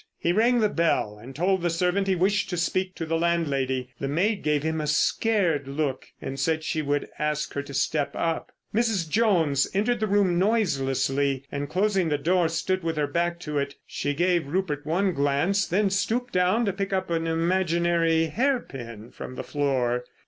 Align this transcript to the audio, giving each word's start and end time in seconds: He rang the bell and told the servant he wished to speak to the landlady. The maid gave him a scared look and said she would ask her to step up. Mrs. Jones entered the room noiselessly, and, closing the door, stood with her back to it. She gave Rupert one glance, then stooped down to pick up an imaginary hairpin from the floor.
He 0.17 0.31
rang 0.31 0.61
the 0.61 0.67
bell 0.67 1.19
and 1.21 1.35
told 1.35 1.61
the 1.61 1.69
servant 1.69 2.07
he 2.07 2.15
wished 2.15 2.49
to 2.49 2.57
speak 2.57 2.95
to 2.95 3.05
the 3.05 3.19
landlady. 3.19 3.91
The 3.99 4.07
maid 4.07 4.41
gave 4.41 4.63
him 4.63 4.81
a 4.81 4.87
scared 4.87 5.67
look 5.67 6.07
and 6.19 6.39
said 6.39 6.63
she 6.63 6.81
would 6.81 7.07
ask 7.19 7.53
her 7.53 7.61
to 7.61 7.73
step 7.75 8.15
up. 8.15 8.51
Mrs. 8.73 9.07
Jones 9.07 9.69
entered 9.75 9.99
the 9.99 10.07
room 10.07 10.39
noiselessly, 10.39 11.43
and, 11.51 11.69
closing 11.69 12.09
the 12.09 12.17
door, 12.17 12.47
stood 12.49 12.81
with 12.81 12.97
her 12.97 13.05
back 13.05 13.39
to 13.41 13.59
it. 13.59 13.75
She 13.85 14.15
gave 14.15 14.47
Rupert 14.47 14.87
one 14.87 15.13
glance, 15.13 15.67
then 15.67 15.91
stooped 15.91 16.33
down 16.33 16.65
to 16.65 16.73
pick 16.73 16.91
up 16.91 17.11
an 17.11 17.27
imaginary 17.27 18.25
hairpin 18.25 19.11
from 19.11 19.35
the 19.35 19.43
floor. 19.43 20.03